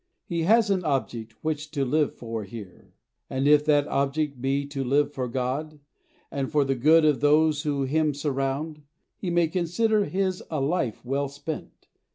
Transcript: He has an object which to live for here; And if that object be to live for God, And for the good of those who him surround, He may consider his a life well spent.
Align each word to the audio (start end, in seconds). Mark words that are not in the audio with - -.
He 0.25 0.45
has 0.45 0.71
an 0.71 0.83
object 0.83 1.33
which 1.43 1.69
to 1.69 1.85
live 1.85 2.15
for 2.15 2.43
here; 2.43 2.95
And 3.29 3.47
if 3.47 3.63
that 3.65 3.87
object 3.87 4.41
be 4.41 4.65
to 4.65 4.83
live 4.83 5.13
for 5.13 5.27
God, 5.27 5.79
And 6.31 6.51
for 6.51 6.65
the 6.65 6.73
good 6.73 7.05
of 7.05 7.19
those 7.19 7.61
who 7.61 7.83
him 7.83 8.15
surround, 8.15 8.81
He 9.15 9.29
may 9.29 9.47
consider 9.47 10.05
his 10.05 10.41
a 10.49 10.59
life 10.59 11.05
well 11.05 11.27
spent. 11.29 11.85